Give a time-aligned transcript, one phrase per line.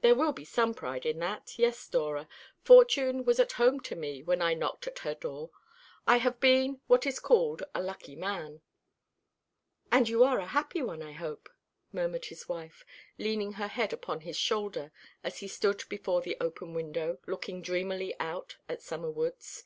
[0.00, 1.58] "There will be some pride in that.
[1.58, 2.28] Yes, Dora,
[2.62, 5.50] Fortune was at home to me when I knocked at her door.
[6.06, 8.62] I have been what is called a lucky man."
[9.92, 11.50] "And you are a happy one, I hope,"
[11.92, 12.86] murmured his wife,
[13.18, 14.92] leaning her head upon his shoulder,
[15.22, 19.64] as he stood before the open window, looking dreamily out at summer woods.